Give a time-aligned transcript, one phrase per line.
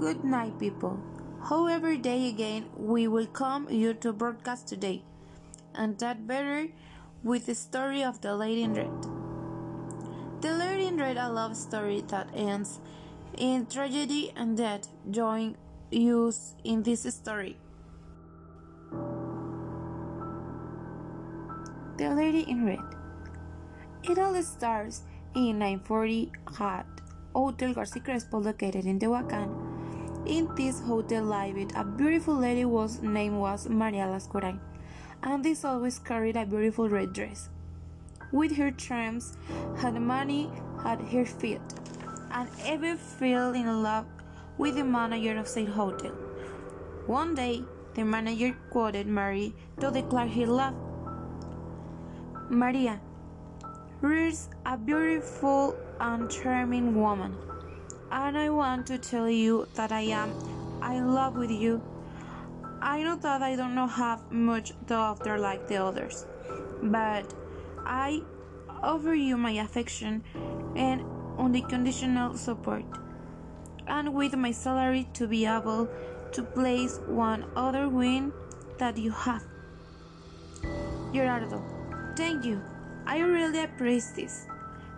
[0.00, 0.98] Good night, people.
[1.48, 5.04] However, day again, we welcome you to broadcast today,
[5.72, 6.66] and that better
[7.22, 8.90] with the story of the Lady in Red.
[10.42, 12.80] The Lady in Red, a love story that ends
[13.38, 14.88] in tragedy and death.
[15.10, 15.56] Join
[15.92, 17.56] us in this story.
[21.98, 22.82] The Lady in Red.
[24.02, 25.02] It all starts
[25.36, 26.86] in 940 at
[27.32, 29.63] Hotel Garcia Crespo located in Tehuacan.
[30.26, 34.58] In this hotel lived a beautiful lady whose name was Maria Lascurain,
[35.22, 37.50] and this always carried a beautiful red dress.
[38.32, 39.36] With her charms,
[39.76, 40.50] had money
[40.82, 41.60] at her feet,
[42.32, 44.06] and ever fell in love
[44.56, 46.12] with the manager of said hotel.
[47.06, 47.62] One day,
[47.92, 50.74] the manager quoted Mary to declare her love.
[52.48, 52.98] Maria,
[54.00, 54.32] you're
[54.64, 57.36] a beautiful and charming woman
[58.10, 60.30] and I want to tell you that I am
[60.82, 61.82] in love with you.
[62.80, 66.26] I know that I don't have much offer like the others,
[66.82, 67.32] but
[67.86, 68.22] I
[68.82, 70.22] offer you my affection
[70.76, 71.02] and
[71.38, 72.84] unconditional support,
[73.86, 75.88] and with my salary to be able
[76.32, 78.32] to place one other win
[78.78, 79.42] that you have.
[81.12, 81.62] Gerardo,
[82.16, 82.60] thank you.
[83.06, 84.46] I really appreciate this,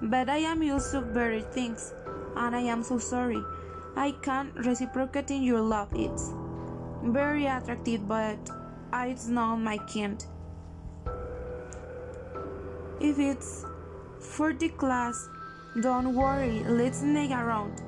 [0.00, 1.92] but I am used to better things
[2.36, 3.42] and I am so sorry.
[3.96, 5.88] I can't reciprocate in your love.
[5.94, 6.32] It's
[7.02, 8.38] very attractive, but
[8.92, 10.24] it's not my kind.
[13.00, 13.64] If it's
[14.20, 15.28] for the class,
[15.80, 17.82] don't worry, let's make around.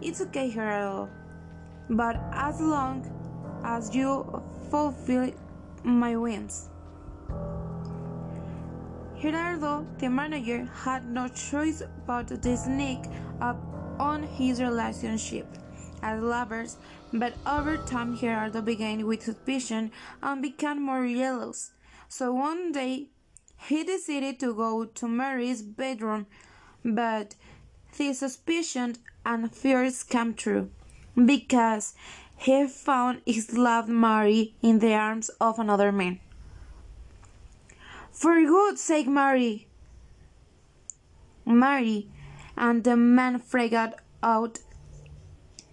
[0.00, 1.08] It's okay, Gerardo,
[1.90, 3.04] but as long
[3.64, 5.32] as you fulfill
[5.82, 6.70] my wins.
[9.24, 12.98] Gerardo, the manager, had no choice but to sneak
[13.40, 13.56] up
[13.98, 15.46] on his relationship
[16.02, 16.76] as lovers,
[17.10, 21.70] but over time Gerardo began with suspicion and became more jealous.
[22.06, 23.08] So one day
[23.66, 26.26] he decided to go to Mary's bedroom,
[26.84, 27.34] but
[27.96, 30.68] the suspicion and fears came true
[31.16, 31.94] because
[32.36, 36.20] he found his loved Mary in the arms of another man.
[38.14, 39.66] For God's sake, Mary!
[41.44, 42.08] Mary
[42.56, 44.60] and the man freaked out.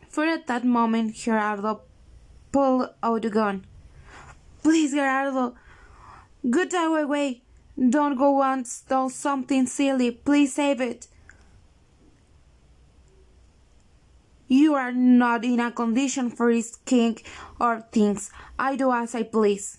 [0.09, 1.81] For at that moment, Gerardo
[2.51, 3.65] pulled out a gun.
[4.63, 5.55] Please, Gerardo,
[6.49, 7.43] get away.
[7.77, 10.11] Don't go and do something silly.
[10.11, 11.07] Please save it.
[14.47, 17.19] You are not in a condition for risking
[17.59, 18.31] or things.
[18.59, 19.77] I do as I please.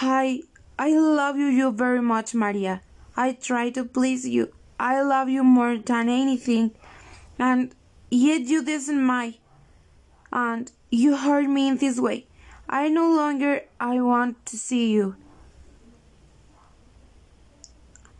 [0.00, 0.42] Hi,
[0.78, 2.82] I love you, you very much, Maria.
[3.16, 4.52] I try to please you.
[4.78, 6.70] I love you more than anything,
[7.36, 7.74] and
[8.08, 9.38] yet you didn't mind,
[10.32, 12.28] and you hurt me in this way.
[12.68, 15.16] I no longer I want to see you.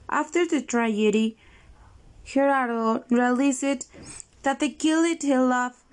[0.08, 1.36] After the tragedy,
[2.24, 3.86] Gerardo realized
[4.42, 5.84] that the killed the love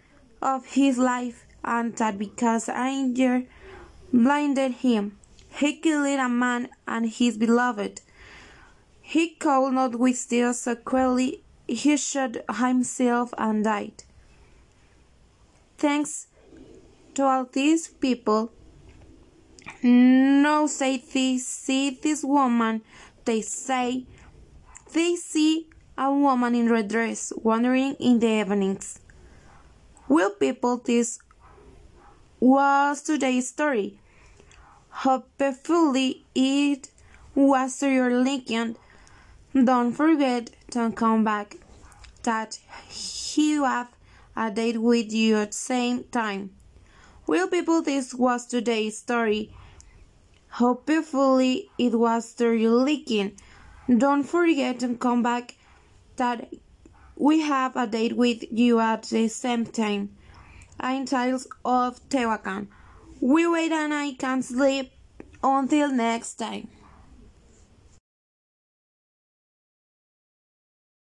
[0.42, 3.44] of his life and that because anger
[4.12, 5.20] blinded him,
[5.58, 8.02] he killed a man and his beloved.
[9.02, 11.42] He could not withstand so quickly.
[11.68, 14.04] He shot himself and died.
[15.78, 16.28] Thanks
[17.14, 18.52] to all these people,
[19.82, 22.82] no say they see this woman,
[23.24, 24.06] they say
[24.94, 25.68] they see
[25.98, 29.00] a woman in red dress wandering in the evenings.
[30.08, 31.20] Will people, this
[32.40, 34.00] was today's story.
[35.04, 36.90] Hopefully it
[37.36, 38.78] was to your liking.
[39.54, 41.58] Don't forget to come back
[42.24, 43.90] that he have
[44.38, 46.52] a date with you at same time.
[47.28, 49.54] Well people this was today's story.
[50.50, 53.38] Hopefully it was to your liking.
[53.90, 55.56] Don't forget to come back
[56.16, 56.54] that
[57.18, 60.16] we have a date with you at the same time.
[60.80, 61.06] I'm
[61.66, 62.68] of Tehuacan.
[63.26, 64.92] We wait and I can't sleep
[65.42, 66.68] until next time.